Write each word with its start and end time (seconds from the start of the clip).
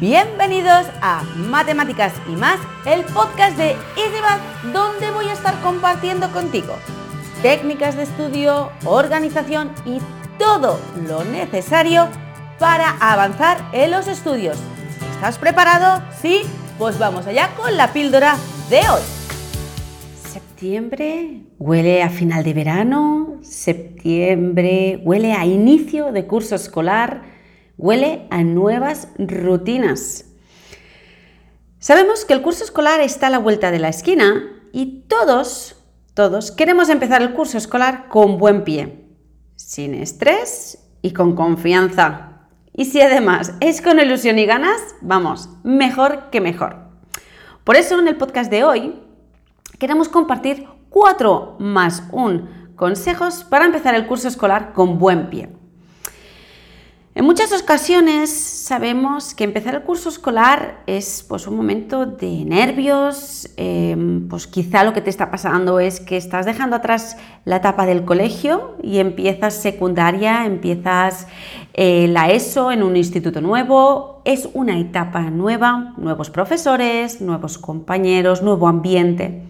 Bienvenidos 0.00 0.86
a 1.00 1.22
Matemáticas 1.36 2.12
y 2.28 2.34
más, 2.34 2.58
el 2.84 3.04
podcast 3.04 3.56
de 3.56 3.76
EasyMath, 3.96 4.72
donde 4.72 5.12
voy 5.12 5.26
a 5.28 5.34
estar 5.34 5.54
compartiendo 5.62 6.32
contigo 6.32 6.74
técnicas 7.42 7.96
de 7.96 8.02
estudio, 8.02 8.70
organización 8.84 9.70
y 9.86 9.98
todo 10.36 10.80
lo 11.06 11.24
necesario 11.24 12.08
para 12.58 12.96
avanzar 13.00 13.58
en 13.72 13.92
los 13.92 14.08
estudios. 14.08 14.58
¿Estás 15.14 15.38
preparado? 15.38 16.02
¿Sí? 16.20 16.42
Pues 16.76 16.98
vamos 16.98 17.28
allá 17.28 17.50
con 17.56 17.76
la 17.76 17.92
píldora 17.92 18.36
de 18.70 18.78
hoy. 18.78 19.02
Septiembre 20.32 21.42
huele 21.60 22.02
a 22.02 22.08
final 22.08 22.42
de 22.42 22.52
verano, 22.52 23.38
septiembre 23.42 25.00
huele 25.04 25.34
a 25.34 25.44
inicio 25.44 26.10
de 26.10 26.26
curso 26.26 26.56
escolar, 26.56 27.33
huele 27.76 28.26
a 28.30 28.42
nuevas 28.42 29.08
rutinas. 29.18 30.26
Sabemos 31.78 32.24
que 32.24 32.32
el 32.32 32.42
curso 32.42 32.64
escolar 32.64 33.00
está 33.00 33.26
a 33.26 33.30
la 33.30 33.38
vuelta 33.38 33.70
de 33.70 33.78
la 33.78 33.88
esquina 33.88 34.42
y 34.72 35.02
todos, 35.08 35.76
todos 36.14 36.50
queremos 36.50 36.88
empezar 36.88 37.22
el 37.22 37.34
curso 37.34 37.58
escolar 37.58 38.08
con 38.08 38.38
buen 38.38 38.64
pie, 38.64 39.06
sin 39.56 39.94
estrés 39.94 40.78
y 41.02 41.12
con 41.12 41.34
confianza. 41.34 42.48
Y 42.72 42.86
si 42.86 43.00
además 43.00 43.54
es 43.60 43.80
con 43.82 44.00
ilusión 44.00 44.38
y 44.38 44.46
ganas, 44.46 44.80
vamos, 45.00 45.48
mejor 45.62 46.30
que 46.30 46.40
mejor. 46.40 46.76
Por 47.62 47.76
eso 47.76 47.98
en 47.98 48.08
el 48.08 48.16
podcast 48.16 48.50
de 48.50 48.64
hoy 48.64 49.00
queremos 49.78 50.08
compartir 50.08 50.66
cuatro 50.90 51.56
más 51.58 52.02
un 52.12 52.72
consejos 52.76 53.44
para 53.44 53.66
empezar 53.66 53.94
el 53.94 54.06
curso 54.06 54.28
escolar 54.28 54.72
con 54.72 54.98
buen 54.98 55.30
pie. 55.30 55.53
En 57.16 57.24
muchas 57.24 57.52
ocasiones 57.52 58.28
sabemos 58.28 59.36
que 59.36 59.44
empezar 59.44 59.76
el 59.76 59.82
curso 59.82 60.08
escolar 60.08 60.82
es 60.88 61.24
pues, 61.28 61.46
un 61.46 61.56
momento 61.56 62.06
de 62.06 62.44
nervios, 62.44 63.48
em, 63.56 64.26
pues 64.28 64.48
quizá 64.48 64.82
lo 64.82 64.92
que 64.92 65.00
te 65.00 65.10
está 65.10 65.30
pasando 65.30 65.78
es 65.78 66.00
que 66.00 66.16
estás 66.16 66.44
dejando 66.44 66.74
atrás 66.74 67.16
la 67.44 67.56
etapa 67.56 67.86
del 67.86 68.04
colegio 68.04 68.76
y 68.82 68.98
empiezas 68.98 69.54
secundaria, 69.54 70.44
empiezas 70.44 71.28
eh, 71.74 72.08
la 72.08 72.30
ESO 72.30 72.72
en 72.72 72.82
un 72.82 72.96
instituto 72.96 73.40
nuevo, 73.40 74.20
es 74.24 74.48
una 74.52 74.76
etapa 74.80 75.20
nueva, 75.30 75.94
nuevos 75.96 76.30
profesores, 76.30 77.20
nuevos 77.20 77.58
compañeros, 77.58 78.42
nuevo 78.42 78.66
ambiente, 78.66 79.44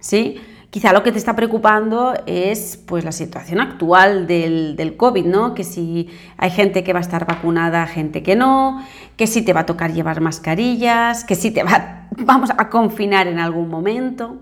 ¿sí? 0.00 0.40
Quizá 0.74 0.92
lo 0.92 1.04
que 1.04 1.12
te 1.12 1.18
está 1.18 1.36
preocupando 1.36 2.14
es 2.26 2.76
pues, 2.76 3.04
la 3.04 3.12
situación 3.12 3.60
actual 3.60 4.26
del, 4.26 4.74
del, 4.74 4.96
COVID, 4.96 5.24
¿no? 5.24 5.54
Que 5.54 5.62
si 5.62 6.10
hay 6.36 6.50
gente 6.50 6.82
que 6.82 6.92
va 6.92 6.98
a 6.98 7.02
estar 7.02 7.28
vacunada, 7.28 7.86
gente 7.86 8.24
que 8.24 8.34
no, 8.34 8.84
que 9.16 9.28
si 9.28 9.42
te 9.42 9.52
va 9.52 9.60
a 9.60 9.66
tocar 9.66 9.92
llevar 9.92 10.20
mascarillas, 10.20 11.22
que 11.22 11.36
si 11.36 11.52
te 11.52 11.62
va, 11.62 12.08
vamos 12.18 12.50
a 12.50 12.70
confinar 12.70 13.28
en 13.28 13.38
algún 13.38 13.68
momento. 13.68 14.38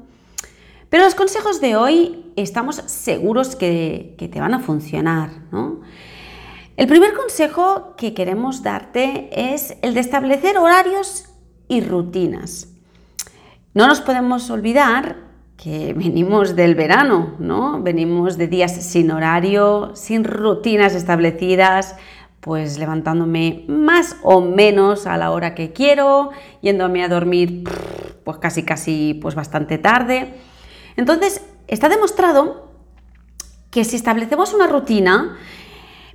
Pero 0.88 1.04
los 1.04 1.14
consejos 1.14 1.60
de 1.60 1.76
hoy 1.76 2.32
estamos 2.36 2.76
seguros 2.76 3.54
que, 3.54 4.14
que 4.16 4.26
te 4.26 4.40
van 4.40 4.54
a 4.54 4.60
funcionar, 4.60 5.28
¿no? 5.50 5.82
El 6.78 6.86
primer 6.86 7.12
consejo 7.12 7.94
que 7.98 8.14
queremos 8.14 8.62
darte 8.62 9.28
es 9.52 9.76
el 9.82 9.92
de 9.92 10.00
establecer 10.00 10.56
horarios 10.56 11.26
y 11.68 11.82
rutinas. 11.82 12.68
No 13.74 13.86
nos 13.86 14.00
podemos 14.00 14.48
olvidar 14.48 15.30
que 15.62 15.94
venimos 15.94 16.56
del 16.56 16.74
verano, 16.74 17.36
¿no? 17.38 17.80
Venimos 17.80 18.36
de 18.36 18.48
días 18.48 18.72
sin 18.72 19.12
horario, 19.12 19.92
sin 19.94 20.24
rutinas 20.24 20.92
establecidas, 20.96 21.94
pues 22.40 22.80
levantándome 22.80 23.64
más 23.68 24.16
o 24.24 24.40
menos 24.40 25.06
a 25.06 25.16
la 25.16 25.30
hora 25.30 25.54
que 25.54 25.72
quiero, 25.72 26.30
yéndome 26.62 27.04
a 27.04 27.08
dormir 27.08 27.62
pues 28.24 28.38
casi 28.38 28.64
casi 28.64 29.16
pues 29.22 29.36
bastante 29.36 29.78
tarde. 29.78 30.34
Entonces, 30.96 31.46
está 31.68 31.88
demostrado 31.88 32.72
que 33.70 33.84
si 33.84 33.94
establecemos 33.94 34.52
una 34.54 34.66
rutina, 34.66 35.38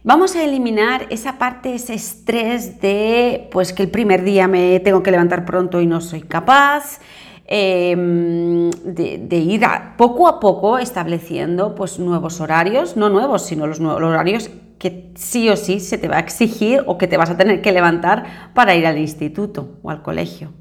vamos 0.04 0.36
a 0.36 0.44
eliminar 0.44 1.08
esa 1.10 1.38
parte, 1.38 1.74
ese 1.74 1.94
estrés 1.94 2.82
de 2.82 3.48
pues 3.54 3.72
que 3.72 3.84
el 3.84 3.90
primer 3.92 4.26
día 4.26 4.50
me 4.50 4.82
tengo 4.82 5.02
que 5.04 5.12
levantar 5.12 5.46
pronto 5.46 5.80
y 5.80 5.88
no 5.88 6.02
soy 6.02 6.24
capaz, 6.24 7.00
Em, 7.50 8.70
de, 8.84 9.38
ir 9.38 9.62
poco 9.96 10.28
a 10.28 10.42
poco 10.42 10.80
estableciendo 10.80 11.76
pues, 11.76 11.98
nuevos 11.98 12.42
horarios, 12.42 12.98
no 12.98 13.08
nuevos, 13.08 13.46
sino 13.46 13.68
los, 13.68 13.80
nuevos, 13.80 14.02
horarios 14.02 14.50
que 14.78 15.14
sí 15.16 15.50
o 15.50 15.56
sí 15.56 15.80
se 15.80 15.98
te 15.98 16.10
va 16.10 16.18
a 16.18 16.20
exigir 16.20 16.84
o 16.88 16.98
que 16.98 17.08
te 17.08 17.16
vas 17.16 17.30
a 17.30 17.38
tener 17.38 17.62
que 17.62 17.72
levantar 17.72 18.52
para 18.54 18.76
ir 18.76 18.86
al 18.86 18.98
instituto 18.98 19.80
o 19.82 19.90
al 19.90 20.02
colegio. 20.02 20.52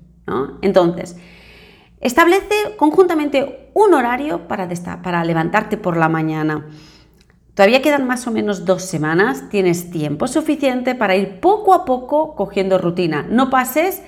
Entonces, 0.63 1.17
establece 2.01 2.55
conjuntamente 2.77 3.71
un 3.75 3.93
horario 3.93 4.47
para, 4.47 4.69
para 5.03 5.25
levantarte 5.25 5.77
por 5.77 5.97
la 5.97 6.09
mañana. 6.09 6.69
Todavía 7.55 7.83
quedan 7.83 8.07
más 8.07 8.29
o 8.29 8.31
menos 8.31 8.65
dos 8.65 8.83
semanas, 8.83 9.49
tienes 9.51 9.91
tiempo 9.91 10.29
suficiente 10.29 10.95
para 10.95 11.17
ir 11.17 11.41
poco 11.41 11.75
a 11.75 11.85
poco 11.85 12.37
cogiendo 12.37 12.79
rutina. 12.79 13.27
No 13.29 13.51
pases 13.51 14.03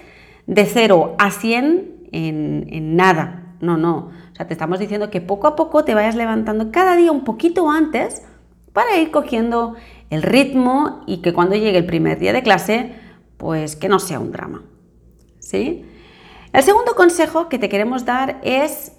de 0.47 0.65
0 0.65 1.17
a 1.19 1.31
100 1.33 1.98
en, 2.13 2.97
nada. 2.97 3.55
No, 3.61 3.77
no. 3.77 4.11
O 4.33 4.35
sea, 4.37 4.47
te 4.47 4.55
estamos 4.55 4.79
diciendo 4.79 5.11
que 5.11 5.21
poco 5.21 5.47
a 5.47 5.57
poco 5.57 5.85
te 5.85 5.95
vayas 5.95 6.15
levantando 6.15 6.71
cada 6.71 6.97
día 6.97 7.13
un 7.13 7.25
poquito 7.25 7.71
antes 7.71 8.23
para 8.73 8.97
ir 8.99 9.11
cogiendo 9.11 9.75
el 10.11 10.23
ritmo 10.23 11.03
y 11.07 11.19
que 11.19 11.33
cuando 11.33 11.57
llegue 11.57 11.79
el 11.79 11.87
primer 11.87 12.19
día 12.19 12.33
de 12.33 12.43
clase, 12.43 12.93
pues 13.37 13.77
que 13.77 13.89
no 13.89 13.99
sea 13.99 14.21
un 14.21 14.33
drama. 14.33 14.63
¿Sí? 15.41 15.85
El 16.53 16.63
segundo 16.63 16.95
consejo 16.95 17.49
que 17.49 17.59
te 17.59 17.69
queremos 17.69 18.05
dar 18.05 18.41
es 18.43 18.93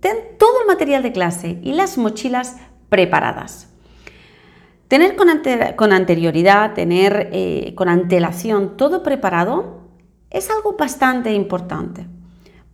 ten 0.00 0.16
todo 0.38 0.62
el 0.62 0.66
material 0.66 1.02
de 1.02 1.12
clase 1.12 1.58
y 1.62 1.72
las 1.72 1.96
mochilas 1.96 2.56
preparadas. 2.88 3.68
Tener 4.88 5.16
con, 5.16 5.92
anterioridad, 5.92 6.74
tener 6.74 7.30
eh, 7.32 7.72
con 7.74 7.88
antelación 7.88 8.76
todo 8.76 9.02
preparado 9.02 9.88
es 10.28 10.50
algo 10.50 10.76
bastante 10.76 11.32
importante. 11.32 12.06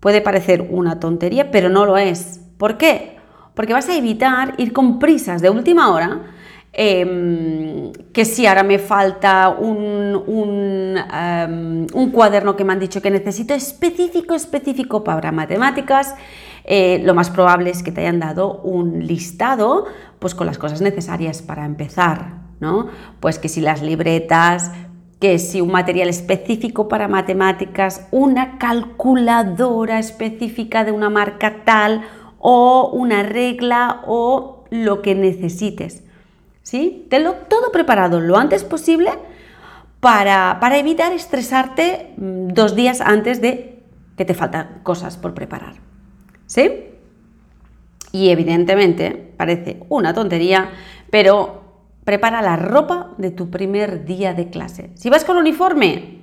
Puede 0.01 0.21
parecer 0.21 0.67
una 0.71 1.01
tontería, 1.01 1.51
pero 1.51 1.69
no 1.69 1.85
lo 1.85 1.97
es. 1.99 2.41
¿Por 2.57 2.77
qué? 2.77 3.17
Porque 3.55 3.73
vas 3.73 3.89
a 3.89 3.97
evitar 3.97 4.55
ir 4.59 4.73
con 4.73 4.99
prisas 4.99 5.43
de 5.43 5.51
última 5.51 5.93
hora, 5.93 6.23
em, 6.73 7.93
que 8.13 8.25
si 8.25 8.47
ahora 8.47 8.63
me 8.63 8.79
falta 8.79 9.49
un, 9.49 10.97
em, 10.97 11.87
un, 11.93 12.11
cuaderno 12.11 12.55
que 12.55 12.65
me 12.65 12.73
han 12.73 12.79
dicho 12.79 13.03
que 13.03 13.11
necesito 13.11 13.55
específico, 13.55 14.35
específico 14.35 15.03
para 15.03 15.33
matemáticas, 15.33 16.15
eh, 16.65 17.01
lo 17.05 17.15
más 17.15 17.31
probable 17.31 17.71
es 17.71 17.83
que 17.83 17.91
te 17.91 18.03
hayan 18.03 18.21
dado 18.21 18.61
un 18.61 19.07
listado 19.07 19.87
pues 20.19 20.35
con 20.35 20.47
las 20.47 20.59
cosas 20.59 20.81
necesarias 20.81 21.43
para 21.43 21.65
empezar, 21.65 22.43
¿no? 22.61 22.89
Pues 23.21 23.39
que 23.39 23.49
si 23.49 23.61
las 23.61 23.83
libretas, 23.83 24.71
que 25.21 25.39
si 25.39 25.61
un 25.61 25.73
material 25.73 26.09
específico 26.09 26.89
para 26.89 27.09
matemáticas, 27.09 28.07
una 28.11 28.59
calculadora 28.59 29.99
específica 29.99 30.85
de 30.85 30.93
una 30.93 31.11
marca 31.11 31.65
tal 31.65 32.03
o 32.39 32.91
una 32.93 33.25
regla 33.25 34.03
o 34.07 34.65
lo 34.71 35.03
que 35.03 35.15
necesites. 35.15 36.05
¿Sí? 36.63 37.07
Tenlo 37.09 37.35
todo 37.49 37.73
preparado 37.73 38.21
lo 38.21 38.37
antes 38.37 38.63
posible 38.63 39.11
para, 40.01 40.59
para 40.61 40.79
evitar 40.79 41.13
estresarte 41.13 42.13
mm, 42.17 42.49
dos 42.49 42.77
días 42.77 43.01
antes 43.01 43.41
de 43.41 43.83
que 44.17 44.25
te 44.25 44.35
faltan 44.35 44.81
cosas 44.83 45.17
por 45.17 45.35
preparar. 45.35 45.77
¿Sí? 46.47 46.71
Y 48.13 48.31
evidentemente 48.31 49.33
parece 49.37 49.81
una 49.89 50.15
tontería, 50.15 50.71
pero 51.11 51.58
prepara 52.09 52.41
la 52.41 52.57
ropa 52.57 53.11
de 53.19 53.31
tu 53.31 53.51
primer 53.51 54.07
día 54.07 54.33
de 54.33 54.49
clase. 54.49 54.93
Si 54.95 55.11
vas 55.11 55.27
con 55.27 55.37
uniforme, 55.37 56.23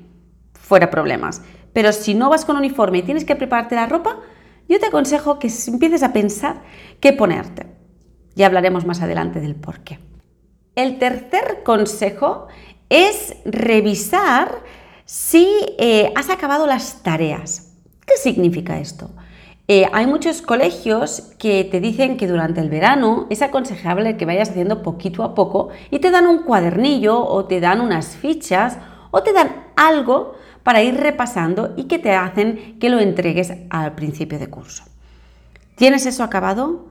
fuera 0.51 0.90
problemas. 0.90 1.43
Pero 1.73 1.91
si 1.91 2.16
no 2.16 2.32
vas 2.32 2.43
con 2.43 2.58
uniforme 2.58 2.97
y 2.97 3.03
tienes 3.03 3.23
que 3.23 3.35
prepararte 3.35 3.76
la 3.76 3.85
ropa, 3.85 4.17
yo 4.67 4.79
te 4.79 4.87
aconsejo 4.87 5.37
que 5.37 5.47
empieces 5.67 6.02
a 6.02 6.11
pensar 6.11 6.64
qué 6.99 7.14
ponerte. 7.14 7.67
Ya 8.34 8.47
hablaremos 8.47 8.84
más 8.87 9.03
adelante 9.03 9.40
del 9.40 9.53
por 9.53 9.82
qué. 9.82 9.99
El 10.73 10.97
tercer 10.97 11.61
consejo 11.64 12.47
es 12.90 13.35
revisar 13.46 14.64
si 15.05 15.47
eh, 15.78 16.11
has 16.16 16.31
acabado 16.31 16.66
las 16.66 17.03
tareas. 17.03 17.76
¿Qué 18.08 18.17
significa 18.17 18.79
esto? 18.79 19.11
Eh, 19.67 19.88
hay 19.94 20.06
muchos 20.06 20.44
colegios 20.44 21.34
que 21.40 21.64
te 21.64 21.79
dicen 21.79 22.17
que 22.17 22.28
durante 22.28 22.62
el 22.62 22.70
verano 22.70 23.26
es 23.32 23.41
aconsejable 23.41 24.16
que 24.16 24.26
vayas 24.26 24.52
haciendo 24.52 24.84
poquito 24.84 25.23
a 25.23 25.34
poco 25.34 25.70
y 25.90 25.97
te 25.97 26.12
dan 26.12 26.28
un 26.28 26.44
cuadernillo 26.44 27.26
o 27.26 27.46
te 27.46 27.59
dan 27.59 27.82
unas 27.82 28.16
fichas 28.16 28.78
o 29.09 29.23
te 29.23 29.34
dan 29.34 29.66
algo 29.76 30.35
para 30.62 30.84
ir 30.84 30.96
repasando 30.97 31.73
y 31.78 31.85
que 31.85 31.97
te 31.97 32.12
hacen 32.12 32.78
que 32.79 32.90
lo 32.90 33.00
entregues 33.00 33.53
al 33.72 33.96
principio 33.96 34.38
de 34.38 34.50
curso. 34.50 34.84
¿Tienes 35.76 36.06
eso 36.06 36.23
acabado? 36.23 36.85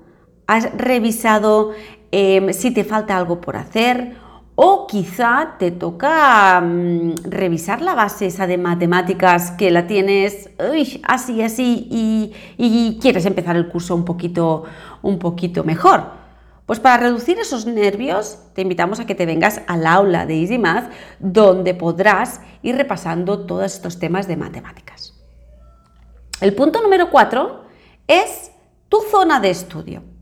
¿Has 0.49 0.76
revisado 0.76 1.73
em, 2.11 2.53
si 2.53 2.73
te 2.73 2.82
falta 2.82 3.17
algo 3.17 3.41
por 3.41 3.56
hacer? 3.56 4.17
O 4.56 4.86
quizá 4.86 5.56
te 5.58 5.72
toca 5.72 6.60
mm, 6.60 7.14
revisar 7.24 7.82
la 7.82 7.94
base 7.94 8.26
esa 8.26 8.46
de 8.46 8.56
matemáticas 8.56 9.50
que 9.50 9.72
la 9.72 9.88
tienes 9.88 10.50
así, 11.02 11.42
así 11.42 11.88
y, 12.56 12.98
quieres 13.00 13.26
empezar 13.26 13.56
el 13.56 13.68
curso 13.68 13.96
un 13.96 14.04
poquito, 14.04 14.64
un 15.02 15.18
poquito 15.18 15.64
mejor. 15.64 16.24
Pues 16.66 16.78
para 16.78 16.98
reducir 16.98 17.38
esos 17.38 17.66
nervios, 17.66 18.38
te 18.54 18.62
invitamos 18.62 19.00
a 19.00 19.06
que 19.06 19.16
te 19.16 19.26
vengas 19.26 19.60
al 19.66 19.86
aula 19.86 20.24
de 20.24 20.40
Easy 20.40 20.58
Math, 20.58 20.90
donde 21.18 21.74
podrás 21.74 22.40
ir 22.62 22.76
repasando 22.76 23.40
todos 23.46 23.74
estos 23.74 23.98
temas 23.98 24.28
de 24.28 24.36
matemáticas. 24.36 25.14
El 26.40 26.54
punto 26.54 26.80
número 26.80 27.10
cuatro 27.10 27.64
es 28.06 28.52
tu 28.88 28.98
zona 29.10 29.40
de 29.40 29.50
estudio. 29.50 30.13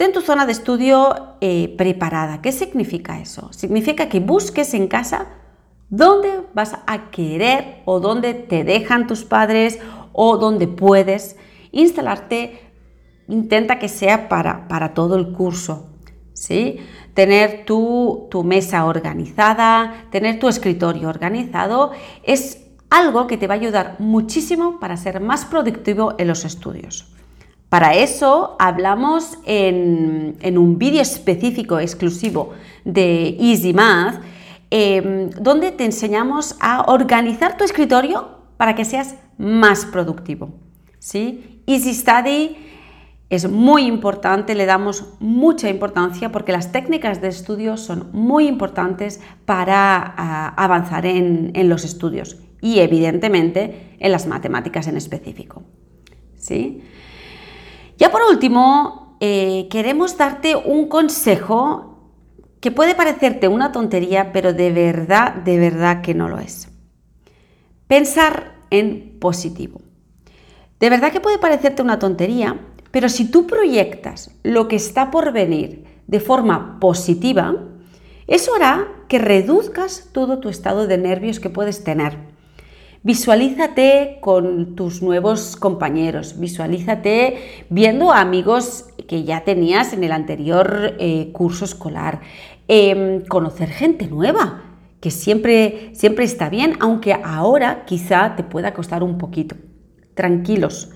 Ten 0.00 0.14
tu 0.14 0.22
zona 0.22 0.46
de 0.46 0.52
estudio 0.52 1.36
eh, 1.42 1.74
preparada. 1.76 2.40
¿Qué 2.40 2.52
significa 2.52 3.20
eso? 3.20 3.52
Significa 3.52 4.08
que 4.08 4.18
busques 4.18 4.72
en 4.72 4.88
casa 4.88 5.26
dónde 5.90 6.40
vas 6.54 6.78
a 6.86 7.10
querer 7.10 7.82
o 7.84 8.00
dónde 8.00 8.32
te 8.32 8.64
dejan 8.64 9.06
tus 9.06 9.26
padres 9.26 9.78
o 10.14 10.38
dónde 10.38 10.68
puedes 10.68 11.36
instalarte. 11.70 12.72
Intenta 13.28 13.78
que 13.78 13.90
sea 13.90 14.30
para, 14.30 14.68
para 14.68 14.94
todo 14.94 15.16
el 15.16 15.32
curso. 15.32 15.90
¿sí? 16.32 16.78
Tener 17.12 17.66
tu, 17.66 18.26
tu 18.30 18.42
mesa 18.42 18.86
organizada, 18.86 20.06
tener 20.10 20.38
tu 20.38 20.48
escritorio 20.48 21.10
organizado 21.10 21.90
es 22.22 22.68
algo 22.88 23.26
que 23.26 23.36
te 23.36 23.46
va 23.46 23.52
a 23.52 23.58
ayudar 23.58 23.96
muchísimo 23.98 24.80
para 24.80 24.96
ser 24.96 25.20
más 25.20 25.44
productivo 25.44 26.14
en 26.16 26.28
los 26.28 26.46
estudios. 26.46 27.19
Para 27.70 27.94
eso 27.94 28.56
hablamos 28.58 29.38
en, 29.46 30.58
un 30.58 30.76
vídeo 30.76 31.00
específico 31.00 31.78
exclusivo 31.78 32.52
de 32.84 33.36
Easy 33.38 33.72
Math, 33.72 34.22
em, 34.70 35.30
donde 35.30 35.70
te 35.70 35.84
enseñamos 35.84 36.56
a 36.60 36.82
organizar 36.90 37.56
tu 37.56 37.62
escritorio 37.62 38.40
para 38.56 38.74
que 38.74 38.84
seas 38.84 39.14
más 39.38 39.86
productivo. 39.86 40.50
¿sí? 40.98 41.62
Easy 41.68 41.94
Study 41.94 42.56
es 43.28 43.48
muy 43.48 43.86
importante, 43.86 44.56
le 44.56 44.66
damos 44.66 45.04
mucha 45.20 45.68
importancia 45.68 46.32
porque 46.32 46.50
las 46.50 46.72
técnicas 46.72 47.20
de 47.20 47.28
estudio 47.28 47.76
son 47.76 48.08
muy 48.12 48.48
importantes 48.48 49.20
para 49.44 50.12
ah, 50.16 50.54
avanzar 50.56 51.06
en, 51.06 51.52
en, 51.54 51.68
los 51.68 51.84
estudios 51.84 52.36
y 52.60 52.80
evidentemente 52.80 53.94
en 54.00 54.10
las 54.10 54.26
matemáticas 54.26 54.88
en 54.88 54.96
específico. 54.96 55.62
¿sí? 56.36 56.82
Ya 58.00 58.10
por 58.10 58.22
último, 58.22 59.18
eh, 59.20 59.68
queremos 59.70 60.16
darte 60.16 60.56
un 60.56 60.88
consejo 60.88 61.98
que 62.58 62.70
puede 62.70 62.94
parecerte 62.94 63.46
una 63.46 63.72
tontería, 63.72 64.32
pero 64.32 64.54
de 64.54 64.72
verdad, 64.72 65.34
de 65.34 65.58
verdad 65.58 66.00
que 66.00 66.14
no 66.14 66.30
lo 66.30 66.38
es. 66.38 66.70
Pensar 67.88 68.54
en 68.70 69.18
positivo. 69.20 69.82
De 70.78 70.88
verdad 70.88 71.12
que 71.12 71.20
puede 71.20 71.36
parecerte 71.36 71.82
una 71.82 71.98
tontería, 71.98 72.58
pero 72.90 73.10
si 73.10 73.30
tú 73.30 73.46
proyectas 73.46 74.30
lo 74.44 74.66
que 74.66 74.76
está 74.76 75.10
por 75.10 75.30
venir 75.34 75.84
de 76.06 76.20
forma 76.20 76.80
positiva, 76.80 77.54
eso 78.26 78.54
hará 78.54 78.88
que 79.08 79.18
reduzcas 79.18 80.08
todo 80.12 80.40
tu 80.40 80.48
estado 80.48 80.86
de 80.86 80.96
nervios 80.96 81.38
que 81.38 81.50
puedes 81.50 81.84
tener. 81.84 82.29
Visualízate 83.02 84.18
con 84.20 84.76
tus 84.76 85.00
nuevos 85.00 85.56
compañeros, 85.56 86.38
visualízate 86.38 87.64
viendo 87.70 88.12
a 88.12 88.20
amigos 88.20 88.90
que 89.08 89.24
ya 89.24 89.42
tenías 89.42 89.94
en 89.94 90.04
el 90.04 90.12
anterior 90.12 90.96
eh, 90.98 91.30
curso 91.32 91.64
escolar, 91.64 92.20
em, 92.68 93.24
conocer 93.24 93.70
gente 93.70 94.06
nueva, 94.06 94.64
que 95.00 95.10
siempre, 95.10 95.92
siempre 95.94 96.26
está 96.26 96.50
bien, 96.50 96.74
aunque 96.80 97.14
ahora 97.14 97.86
quizá 97.86 98.36
te 98.36 98.42
pueda 98.42 98.74
costar 98.74 99.02
un 99.02 99.16
poquito. 99.16 99.56
Tranquilos. 100.12 100.90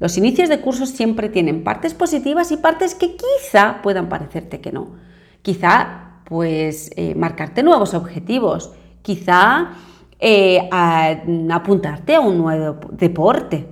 Los 0.00 0.18
inicios 0.18 0.48
de 0.48 0.60
cursos 0.60 0.88
siempre 0.88 1.28
tienen 1.28 1.62
partes 1.62 1.94
positivas 1.94 2.50
y 2.50 2.56
partes 2.56 2.96
que 2.96 3.14
quizá 3.14 3.82
puedan 3.84 4.08
parecerte 4.08 4.60
que 4.60 4.72
no. 4.72 4.96
Quizá, 5.42 6.22
pues, 6.24 6.90
eh, 6.96 7.14
marcarte 7.14 7.62
nuevos 7.62 7.94
objetivos. 7.94 8.72
Quizá 9.02 9.76
eh, 10.18 10.68
a, 10.70 11.16
apuntarte 11.52 12.14
a 12.14 12.20
un 12.20 12.38
nuevo 12.38 12.78
deporte. 12.92 13.68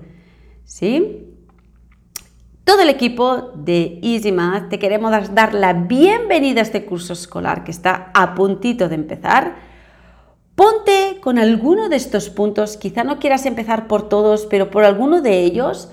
¿Sí? 0.65 1.25
Todo 2.65 2.81
el 2.81 2.89
equipo 2.89 3.53
de 3.55 4.01
Easy 4.03 4.33
Math 4.33 4.71
te 4.71 4.79
queremos 4.79 5.13
dar 5.35 5.53
la 5.53 5.75
bienvenida 5.75 6.61
a 6.61 6.63
este 6.63 6.85
curso 6.85 7.13
escolar 7.13 7.63
que 7.63 7.71
está 7.71 8.11
a 8.15 8.35
puntito 8.35 8.89
de 8.89 8.95
empezar. 8.95 9.57
Ponte 10.55 11.19
con 11.21 11.39
alguno 11.39 11.89
de 11.89 11.97
estos 11.97 12.31
puntos, 12.31 12.77
quizá 12.77 13.05
no 13.05 13.19
quieras 13.19 13.45
empezar 13.45 13.87
por 13.87 14.09
todos, 14.09 14.47
pero 14.47 14.71
por 14.71 14.85
alguno 14.85 15.21
de 15.21 15.41
ellos, 15.41 15.91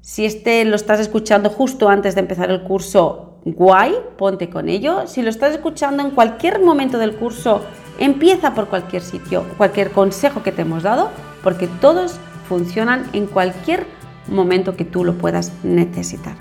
si 0.00 0.24
este 0.24 0.64
lo 0.64 0.76
estás 0.76 0.98
escuchando 0.98 1.50
justo 1.50 1.88
antes 1.88 2.14
de 2.14 2.22
empezar 2.22 2.50
el 2.50 2.62
curso, 2.62 3.38
guay, 3.44 3.94
ponte 4.16 4.50
con 4.50 4.68
ello. 4.68 5.06
Si 5.06 5.22
lo 5.22 5.30
estás 5.30 5.52
escuchando 5.52 6.02
en 6.02 6.10
cualquier 6.10 6.60
momento 6.60 6.98
del 6.98 7.16
curso, 7.16 7.62
Empieza 7.98 8.54
por 8.54 8.68
cualquier 8.68 9.02
sitio, 9.02 9.44
cualquier 9.56 9.90
consejo 9.90 10.42
que 10.42 10.52
te 10.52 10.62
hemos 10.62 10.84
dado, 10.84 11.10
porque 11.42 11.66
todos 11.66 12.18
funcionan 12.48 13.08
en 13.12 13.26
cualquier 13.26 13.86
momento 14.28 14.76
que 14.76 14.84
tú 14.84 15.04
lo 15.04 15.14
puedas 15.14 15.52
necesitar. 15.62 16.36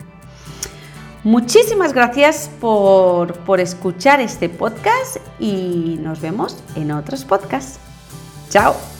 Muchísimas 1.24 1.94
gracias 1.94 2.50
por, 2.62 3.34
por 3.40 3.60
escuchar 3.60 4.22
este 4.22 4.50
podcast 4.50 5.18
y 5.40 5.98
nos 6.02 6.22
vemos 6.22 6.64
en 6.76 6.92
otros 6.92 7.26
podcasts. 7.26 7.80
Chao. 8.50 8.97